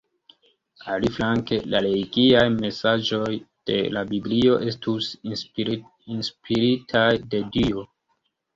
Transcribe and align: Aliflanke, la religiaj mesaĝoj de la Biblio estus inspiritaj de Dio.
Aliflanke, 0.93 1.59
la 1.73 1.81
religiaj 1.87 2.45
mesaĝoj 2.55 3.29
de 3.71 3.77
la 3.99 4.05
Biblio 4.15 4.57
estus 4.73 5.13
inspiritaj 6.17 7.07
de 7.37 7.47
Dio. 7.59 7.89